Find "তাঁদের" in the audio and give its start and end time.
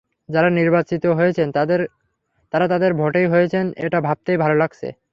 2.67-2.91